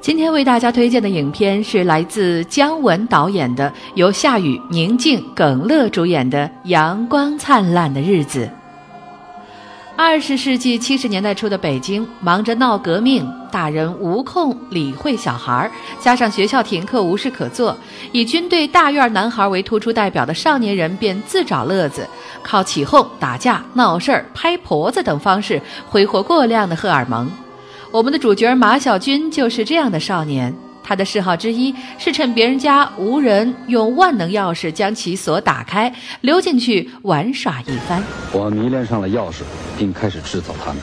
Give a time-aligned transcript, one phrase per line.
[0.00, 8.46] 今天为大家推荐的影片是来自姜文导演的，由夏雨、宁静、耿乐主演的《阳光灿烂的日子》。
[9.94, 15.70] 二十世纪七十年代初的北京，忙着闹革命，大人无空理会小孩，
[16.00, 17.76] 加上学校停课无事可做，
[18.10, 22.08] 以军队大院男孩为突出代表的少年人便自找乐子，
[22.42, 27.30] 靠起哄、打架、闹事儿、拍婆子等方式挥霍过量的荷尔蒙。
[27.92, 38.00] 我们的主角马小军就是这样的少年，他的嗜好之一是趁别人家无人，用万能钥匙将其锁打开，溜进去玩耍一番。
[38.30, 39.42] 我迷恋上了钥匙，
[39.76, 40.80] 并开始制造它们。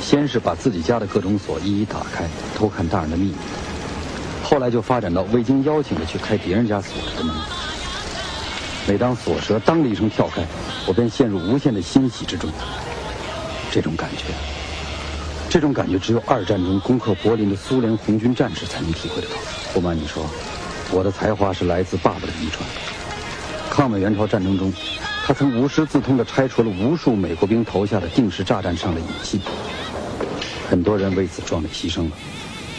[0.00, 2.24] 先是把自己家的各种锁一一打开，
[2.54, 3.34] 偷看大人的秘密；
[4.44, 7.34] 后来就发展到未经邀请的去开别人家锁的门。
[8.86, 10.42] 每当锁舌当的一声跳开，
[10.86, 12.48] 我便陷入无限的欣喜之中。
[13.72, 14.59] 这种感觉。
[15.50, 19.34] 这种感觉只有二战中攻克柏林的苏联红军战士才能体会得到。
[19.74, 20.24] 不瞒你说，
[20.92, 22.64] 我的才华是来自爸爸的遗传。
[23.68, 24.72] 抗美援朝战争中，
[25.26, 29.40] 他曾无师自通地拆除了无数美国兵投下的定时炸弹上的引信，
[30.68, 32.12] 很多人为此壮烈牺牲了，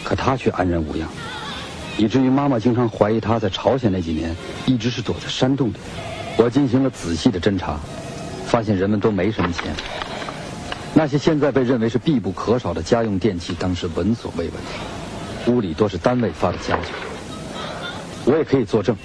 [0.02, 1.10] 可他却安然无恙，
[1.98, 4.34] 以至于妈妈经常怀疑他在朝鲜那几年
[4.66, 5.74] 一直是躲在山洞里。
[6.38, 7.78] 我进行了仔细的侦查，
[8.46, 9.76] 发现人们都没什么钱。
[10.94, 14.56] 那些现在被认为是必不可少的家用电器，当时闻所未闻。
[15.48, 16.92] 屋里多是单位发的家具。
[18.26, 18.96] 我也可以作证，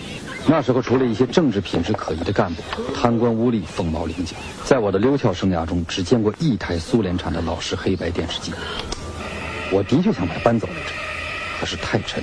[0.47, 2.63] 那时候除了一些政治品质可疑的干部，
[2.95, 4.37] 贪官污吏凤毛麟角。
[4.65, 8.53] 在我的溜跳生涯中，只见过一台苏联产的老式黑白电视机。
[9.71, 10.91] 我的确想把它搬走来着，
[11.61, 12.23] 可是太沉。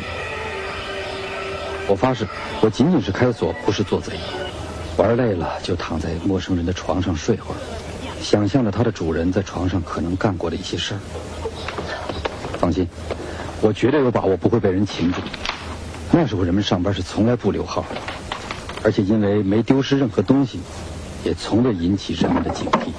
[1.87, 2.27] 我发誓，
[2.61, 4.13] 我仅仅是开锁，不是做贼。
[4.97, 7.57] 玩累了就躺在陌生人的床上睡会儿。
[8.23, 10.99] 想象着他的主人在床上可能干过的一些事儿。
[12.57, 12.87] 放心，
[13.59, 15.21] 我绝对有把握不会被人擒住。
[16.09, 17.97] 那时候人们上班是从来不留号的，
[18.81, 20.61] 而且因为没丢失任何东西，
[21.25, 22.93] 也从未引起人们的警惕。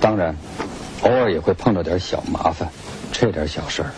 [0.00, 0.34] 当然，
[1.02, 2.66] 偶尔也会碰到点小麻烦，
[3.12, 3.90] 这点小事儿。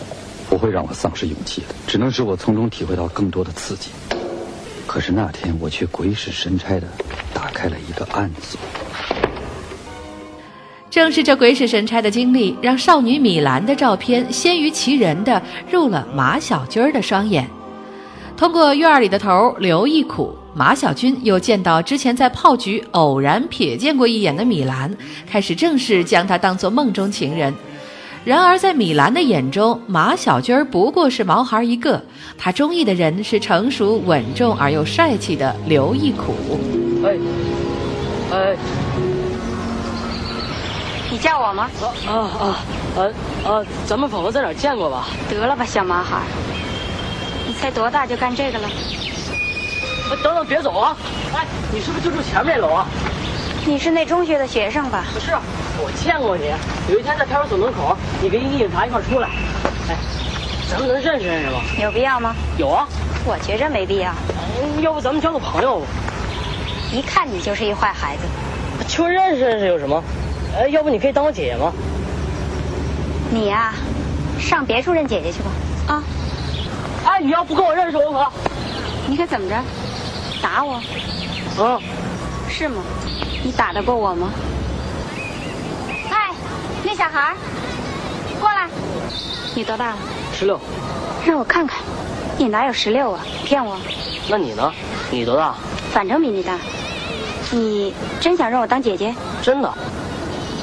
[0.49, 3.89] 不会让我丧失勇气的，只能使我从中体会到更多的刺激。
[4.87, 6.87] 可是那天我却鬼使神差的
[7.33, 8.59] 打开了一个暗锁。
[10.89, 17.45] 正是这鬼使神差的经历，让少女米兰的照片先于其人的入了马小军儿的双眼。
[18.37, 24.95] 通过院里的头刘一苦，马小军又见到之前在炮局偶然瞥见过一眼的米兰，
[25.29, 27.53] 开始正式将她当作梦中情人。
[28.25, 32.01] 然而，在米兰的眼中，马小军儿不过是毛孩一个。
[32.39, 36.33] 他中意的人是成熟稳重而又帅气的刘义苦。
[37.05, 37.15] 哎，
[38.35, 38.57] 哎，
[41.11, 41.69] 你叫我吗？
[42.07, 42.45] 啊啊
[42.97, 42.99] 啊
[43.47, 43.65] 啊！
[43.85, 45.05] 咱们仿佛在哪儿见过吧？
[45.29, 46.19] 得了吧，小毛孩，
[47.47, 48.67] 你才多大就干这个了？
[50.23, 50.97] 等等，别走啊！
[51.35, 52.87] 哎，你是不是就住前面那楼啊？
[53.67, 55.05] 你是那中学的学生吧？
[55.13, 55.31] 不是，
[55.77, 56.45] 我见过你。
[56.91, 59.29] 有一天在派出所门口，你跟一个警察一块出来。
[59.89, 59.95] 哎，
[60.69, 61.59] 咱们能认识认识吗？
[61.81, 62.35] 有必要吗？
[62.57, 62.87] 有啊。
[63.25, 64.13] 我觉着没必要。
[64.81, 65.85] 要不咱们交个朋友吧？
[66.91, 68.23] 一看你就是一坏孩子。
[68.87, 70.01] 就认识认识有什么？
[70.57, 71.71] 哎，要不你可以当我姐姐吗？
[73.31, 73.73] 你呀，
[74.39, 75.95] 上别处认姐姐去吧。
[75.95, 76.03] 啊。
[77.05, 78.31] 哎，你要不跟我认识，我可……
[79.07, 79.55] 你可怎么着？
[80.41, 80.75] 打我？
[81.63, 81.79] 啊。
[82.47, 82.81] 是吗？
[83.43, 84.29] 你打得过我吗？
[86.95, 87.35] 小孩，
[88.39, 88.69] 过来。
[89.53, 89.97] 你多大了？
[90.33, 90.59] 十六。
[91.25, 91.81] 让我看看，
[92.37, 93.19] 你哪有十六啊？
[93.43, 93.77] 骗我。
[94.29, 94.71] 那你呢？
[95.11, 95.55] 你多大？
[95.91, 96.57] 反正比你大。
[97.51, 99.13] 你真想让我当姐姐？
[99.41, 99.73] 真的。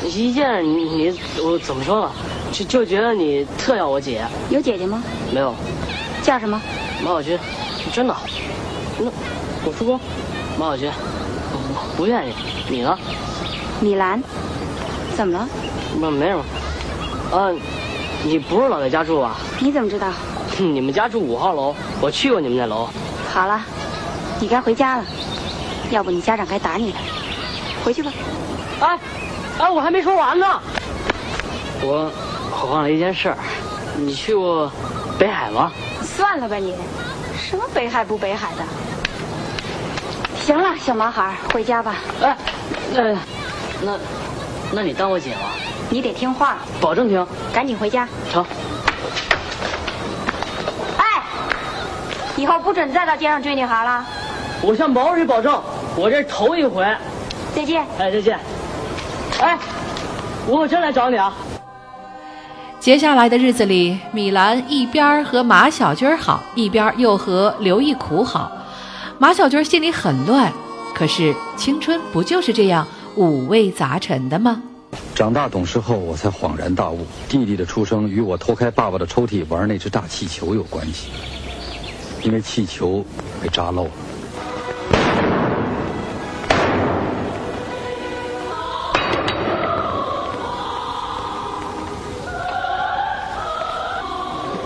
[0.04, 2.10] 一见你，你我怎么说呢？
[2.50, 4.24] 就就觉得你特要我姐。
[4.48, 5.02] 有姐姐吗？
[5.32, 5.54] 没有。
[6.22, 6.60] 叫什么？
[7.04, 7.38] 马小军。
[7.92, 8.16] 真的。
[8.98, 9.10] 那
[9.64, 10.00] 我叔公，
[10.58, 10.90] 马小军。
[11.96, 12.32] 不愿意，
[12.70, 12.98] 你呢？
[13.80, 14.22] 米兰，
[15.14, 15.48] 怎么了？
[15.98, 16.44] 没没什么。
[17.36, 17.50] 啊，
[18.24, 19.36] 你不是老在家住吧？
[19.60, 20.08] 你怎么知道？
[20.58, 22.88] 你们家住五号楼，我去过你们那楼。
[23.32, 23.60] 好了，
[24.38, 25.04] 你该回家了，
[25.90, 26.98] 要不你家长该打你了。
[27.84, 28.12] 回去吧。
[28.80, 28.98] 哎，
[29.58, 30.46] 哎，我还没说完呢。
[31.80, 32.10] 我
[32.60, 33.34] 我忘了一件事，
[33.96, 34.70] 你去过
[35.18, 35.72] 北海吗？
[36.02, 36.74] 算了吧你，
[37.36, 38.62] 什么北海不北海的。
[40.38, 41.96] 行了，小毛孩，回家吧。
[42.20, 42.36] 哎，
[42.92, 43.14] 那，
[43.80, 43.98] 那，
[44.72, 45.54] 那你当我姐吧。
[45.92, 47.24] 你得听话，保证听。
[47.52, 48.08] 赶紧回家。
[48.32, 48.42] 成。
[50.96, 51.22] 哎，
[52.34, 54.02] 以后不准再到街上追女孩了。
[54.62, 55.60] 我向毛主席保证，
[55.94, 56.82] 我这头一回。
[57.54, 57.84] 再见。
[57.98, 58.40] 哎，再见。
[59.38, 59.58] 哎，
[60.46, 61.30] 我可真来找你啊。
[62.80, 68.50] 接下来的日子里，米兰一边和马小军好，一边又和刘义苦好。
[69.18, 70.50] 马小军心里很乱，
[70.94, 74.62] 可是青春不就是这样五味杂陈的吗？
[75.14, 81.10] 长大懂事后，我才恍然大悟，弟弟的出生与我偷开爸爸的抽屉玩那只大气球有关系，
[82.22, 83.04] 因为气球
[83.40, 83.90] 被扎漏了。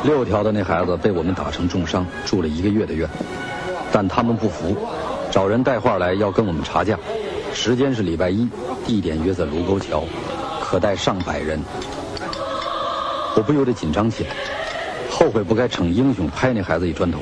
[0.04, 3.08] 六条的那孩子被我们打成重伤，住了一个月的院。
[3.92, 4.76] 但他们不服，
[5.30, 6.96] 找人带话来要跟我们查价，
[7.52, 8.48] 时间是礼拜一，
[8.86, 10.04] 地点约在卢沟桥，
[10.68, 11.62] 可带上百人。
[13.36, 14.30] 我不由得紧张起来，
[15.08, 17.20] 后悔不该逞英雄拍那孩子一砖头，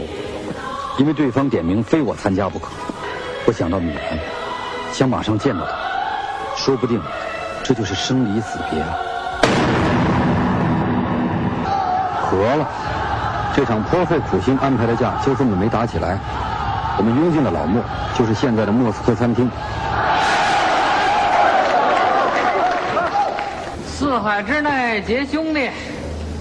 [0.97, 2.71] 因为对方点名非我参加不可。
[3.47, 4.19] 我想到米兰，
[4.95, 5.73] 想马上见到他，
[6.57, 6.99] 说不定
[7.63, 8.97] 这就是生离死别啊！
[12.23, 12.67] 合了，
[13.55, 16.19] 这场颇费苦心安排的架就这么没打起来。
[16.97, 17.83] 我们拥进了老莫，
[18.17, 19.51] 就是现在的莫斯科餐厅。
[24.25, 25.69] 海之内结兄弟，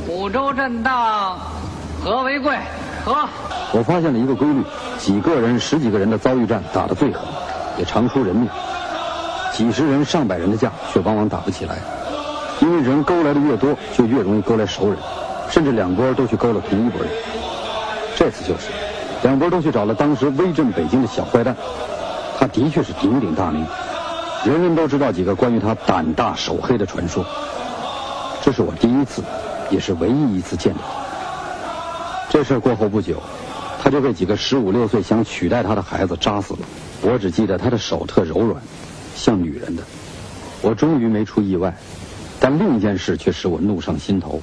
[0.07, 1.38] 五洲震荡
[2.01, 2.56] 和为贵。
[3.03, 3.27] 和。
[3.74, 4.63] 我发现了一个规律：
[4.97, 7.21] 几个人、十几个人的遭遇战打得最狠，
[7.77, 8.47] 也常出人命；
[9.51, 11.75] 几十人、上百人的架却往往打不起来，
[12.61, 14.97] 因为人勾来的越多，就越容易勾来熟人，
[15.49, 17.11] 甚至两拨都去勾了同一拨人。
[18.16, 18.69] 这次就是。
[19.23, 21.54] 两拨都去找了当时威震北京的小坏蛋，
[22.40, 23.68] 他的确是鼎鼎大名，
[24.45, 27.25] 人人都知道几个关于他胆大手黑的传说。
[28.44, 29.23] 这是我第一次，
[29.69, 30.81] 也是唯一一次见到。
[32.30, 33.23] 这事儿过后不久，
[33.81, 36.59] 他就被几个十五六岁想取代他的孩子扎死了。
[37.02, 38.62] 我只记得他的手特柔软，
[39.16, 39.83] 像女人的。
[40.62, 41.73] 我终于没出意外，
[42.38, 44.42] 但另一件事却使我怒上心头。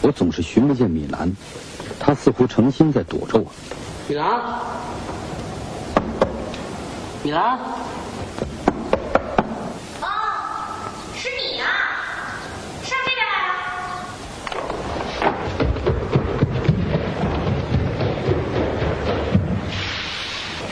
[0.00, 1.30] 我总是寻不见米兰，
[2.00, 3.44] 他似乎诚心在躲着我。
[4.08, 4.40] 米兰，
[7.22, 7.58] 米兰，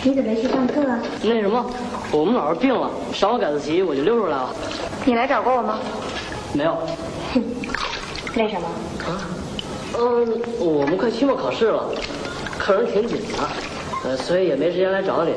[0.04, 0.98] 你怎么没去上课啊？
[1.22, 1.64] 那什么，
[2.10, 4.50] 我们老师病了，上完改自习我就溜出来了。
[5.04, 5.78] 你来找过我吗？
[6.52, 6.76] 没有。
[7.32, 7.42] 哼，
[8.36, 8.66] 为什么？
[9.06, 9.22] 啊？
[9.96, 11.88] 嗯，我们快期末考试了。
[12.58, 15.34] 课程挺紧的，呃，所以也没时间来找你。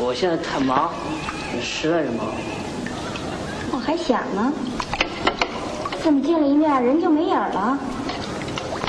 [0.00, 0.90] 我现在太忙，
[1.60, 2.26] 实在是忙。
[3.72, 4.52] 我还想呢，
[6.02, 7.78] 怎么见了一面人就没影了？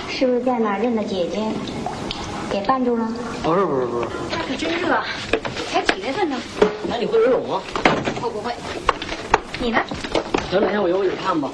[0.10, 1.40] 是不是在哪认的姐姐，
[2.50, 3.08] 给绊住了？
[3.44, 4.08] 不是不是不是。
[4.58, 5.02] 真热，
[5.72, 6.38] 才几月份呢？
[6.88, 7.62] 那，你会游泳吗？
[8.22, 8.54] 我不会。
[9.60, 9.82] 你呢？
[10.52, 11.50] 等两天我游给你看吧。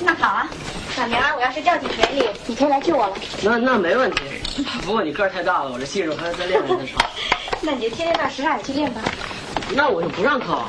[0.00, 0.48] 那好啊，
[0.94, 3.14] 小明儿我要是掉进水里，你可以来救我了。
[3.42, 4.22] 那那没问题。
[4.84, 6.96] 不过你个儿太大了，我这技术还要再练练才成。
[7.60, 9.00] 那你就天天到什刹海去练吧。
[9.70, 10.68] 那我就不让考，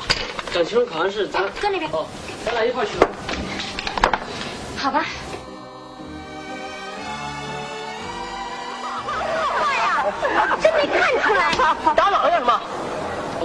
[0.52, 1.88] 等期中考完试咱搁那边。
[1.92, 2.06] 哦，
[2.44, 2.92] 咱俩一块儿去。
[4.76, 5.04] 好吧。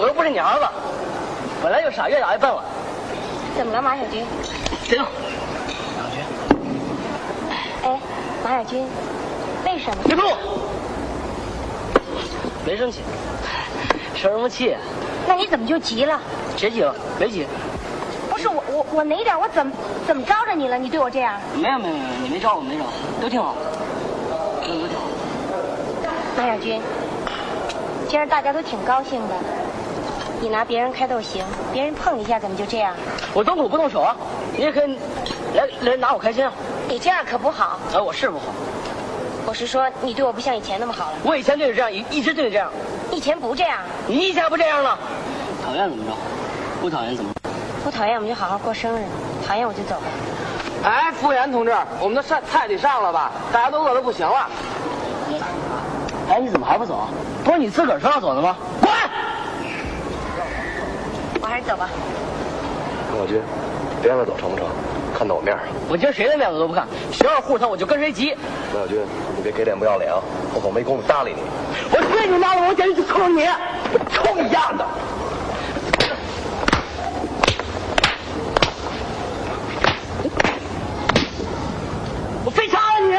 [0.03, 0.65] 我又不是你儿子，
[1.63, 2.61] 本来就傻，越打越笨了。
[3.55, 4.25] 怎么了，马小军？
[4.83, 4.99] 停！
[5.01, 6.19] 马小军。
[7.83, 7.99] 哎，
[8.43, 8.85] 马小军，
[9.63, 10.03] 为什么？
[10.03, 10.29] 别动！
[12.65, 12.99] 没生气，
[14.13, 14.75] 生什么气？
[15.25, 16.19] 那你怎么就急了？
[16.57, 16.93] 谁急了？
[17.17, 17.47] 没急。
[18.29, 19.71] 不是我，我我哪点我怎么
[20.05, 20.77] 怎么招着你了？
[20.77, 21.39] 你对我这样？
[21.55, 22.83] 没有没有没有，你没招我，没招，
[23.21, 23.55] 都挺好，
[24.63, 25.05] 都都挺好。
[26.35, 26.81] 马小军，
[28.09, 29.35] 今儿大家都挺高兴的。
[30.43, 32.93] 你拿别人开都行，别人碰一下怎么就这样？
[33.33, 34.13] 我动口不动手啊！
[34.57, 34.99] 你也可以
[35.53, 36.51] 来来拿我开心啊！
[36.85, 37.79] 你这样可不好。
[37.93, 38.47] 哎，我是不好。
[39.45, 41.13] 我是说，你对我不像以前那么好了。
[41.23, 42.69] 我以前对你这样，一一直对你这样。
[43.09, 43.79] 以前不这样。
[44.05, 44.99] 你以前不这样了？
[45.65, 46.11] 讨厌怎么着？
[46.81, 47.31] 不讨厌怎么？
[47.85, 49.05] 不讨厌我们就好好过生日，
[49.47, 50.03] 讨厌我就走吧。
[50.83, 53.31] 哎，服务员同志，我们的上菜得上了吧？
[53.53, 54.49] 大家都饿得不行了。
[56.29, 57.07] 哎，你怎么还不走？
[57.45, 58.57] 不是你自个儿说要走的吗？
[61.43, 61.45] 滚！
[61.45, 61.89] 我还是走吧。
[63.11, 63.41] 马小军，
[64.01, 64.65] 别让他走成不成？
[65.13, 68.33] 看到我面上我今儿谁的面子都不看，谁要护他我就跟谁急。
[68.73, 68.97] 马小军，
[69.35, 70.19] 你别给脸不要脸啊！
[70.53, 71.41] 我可没工夫搭理你。
[71.91, 73.45] 我对你妈的，我简直就扣你！
[74.09, 74.87] 抽你丫的！
[82.45, 83.13] 我非杀了你！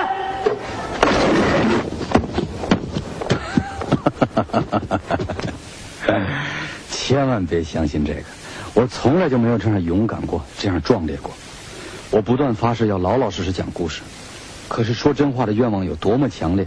[7.15, 8.23] 千万别相信这个，
[8.75, 11.31] 我从来就没有这样勇敢过，这样壮烈过。
[12.11, 14.03] 我不断发誓要老老实实讲故事，
[14.67, 16.67] 可是说真话的愿望有多么强烈，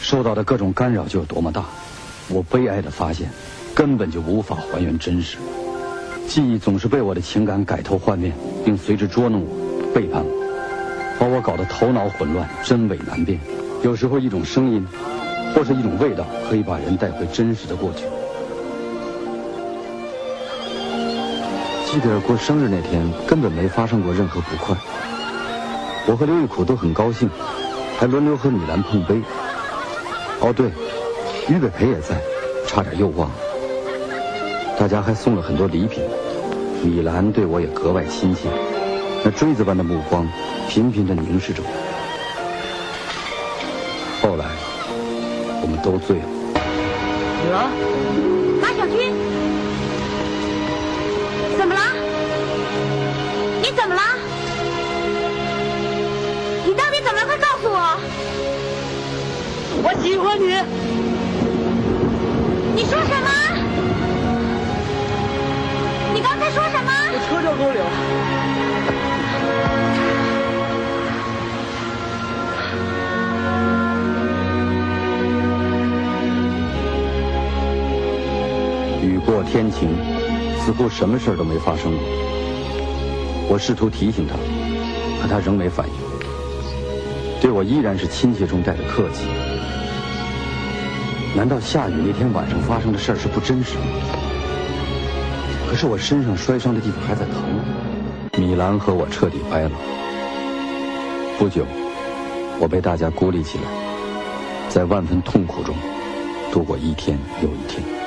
[0.00, 1.66] 受到的各种干扰就有多么大。
[2.26, 3.30] 我悲哀的发现，
[3.72, 5.36] 根本就无法还原真实。
[6.26, 8.32] 记忆总是被我的情感改头换面，
[8.64, 13.38] 并随之捉弄我、背叛我，把我搞得头脑混乱、真伪难辨。
[13.84, 14.84] 有时候一种声音，
[15.54, 18.02] 或是一种味道，可以把人带回真实的过去。
[21.90, 24.76] 记得过生日那天，根本没发生过任何不快。
[26.06, 27.28] 我和刘玉苦都很高兴，
[27.98, 29.20] 还轮流和米兰碰杯。
[30.38, 30.68] 哦对，
[31.48, 32.14] 于北培也在，
[32.64, 33.34] 差点又忘了。
[34.78, 36.04] 大家还送了很多礼品，
[36.84, 38.48] 米兰对我也格外亲切，
[39.24, 40.24] 那锥子般的目光
[40.68, 41.68] 频频地凝视着我。
[44.22, 44.46] 后来，
[45.60, 46.24] 我们都醉了。
[47.42, 47.68] 米兰，
[48.62, 49.12] 马小军，
[51.60, 51.80] 怎么了？
[53.60, 54.00] 你怎么了？
[56.64, 57.26] 你到底怎么了？
[57.26, 58.00] 快告诉我！
[59.82, 60.46] 我喜欢你。
[62.74, 63.28] 你说什么？
[66.14, 66.90] 你刚才说什么？
[67.12, 67.84] 我车掉沟里了。
[79.02, 79.94] 雨过天晴，
[80.64, 82.00] 似乎什么事都没发生过。
[83.48, 84.34] 我试图提醒他，
[85.20, 85.94] 可他仍没反应，
[87.40, 89.26] 对我依然是亲切中带着客气。
[91.34, 93.82] 难道下雨那天晚上发生的事是不真实的？
[95.68, 97.34] 可是我身上摔伤的地方还在疼。
[98.38, 99.70] 米兰和我彻底掰了。
[101.38, 101.64] 不久，
[102.58, 103.64] 我被大家孤立起来，
[104.68, 105.74] 在万分痛苦中
[106.52, 107.99] 度过一天又一天。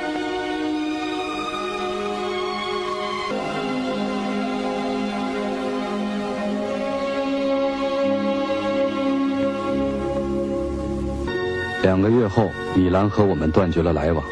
[11.84, 14.24] 两个月后，米兰和我们断绝了来往。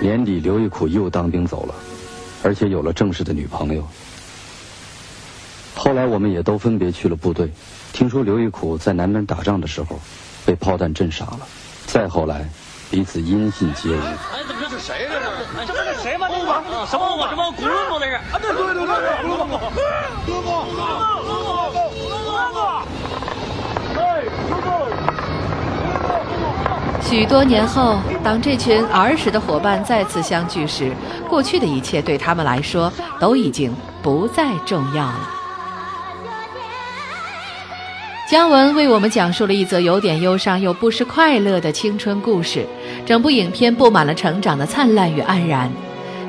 [0.00, 1.74] 年底，刘玉苦又当兵走了，
[2.42, 3.86] 而且有了正式的女朋友。
[5.76, 7.52] 后来，我们也都分别去了部队。
[7.92, 10.00] 听说刘玉苦在南边打仗的时候，
[10.46, 11.40] 被炮弹震傻了。
[11.84, 12.48] 再后来，
[12.90, 14.00] 彼此音信皆无。
[14.00, 15.66] 哎，怎么这是谁这是？
[15.66, 16.26] 这不是谁吗？
[16.30, 17.28] 欧巴，什么欧巴？
[17.28, 17.98] 什么古伦吗？
[18.00, 18.14] 这是？
[18.14, 19.58] 啊，对对对对对，古伦哥，
[20.24, 20.88] 哥哥，哥哥，
[21.28, 21.36] 哥
[21.68, 21.84] 哥，
[22.24, 24.70] 哥哥，哎，哥哥。
[27.02, 30.92] 许多年后，当这群儿时的伙伴再次相聚时，
[31.28, 35.28] 过去的一切对他们来说都已经不再重要了。
[38.30, 42.64] 姜文为我们讲述了一则有点忧伤又不失快乐的青春故事，
[43.04, 45.68] 整部影片布满了成长的灿烂与黯然。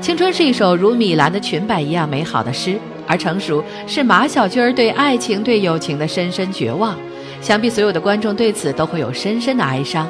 [0.02, 6.98] 青春是一首如米兰的裙摆一样美好的诗，而成熟是马小军儿对爱情、对友情的深深绝望。
[7.40, 10.08] 想必所有的观众对此都会有深深的哀伤。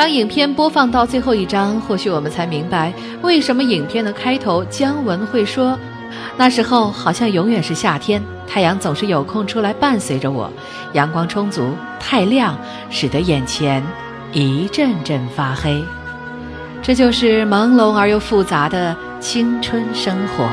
[0.00, 2.90] 当影片播放到最后一章，或许我们才明白
[3.20, 5.78] 为什么影片的开头姜文会说
[6.38, 10.50] ：“那时候好像永远是夏天，太阳总是有空出来伴随着我，
[10.94, 13.84] 阳光充足，太亮，使得眼前
[14.32, 15.84] 一阵阵发黑。”
[16.80, 20.48] 这就是朦胧而又复杂的青春生活。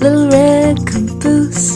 [0.00, 1.75] Little red caboose.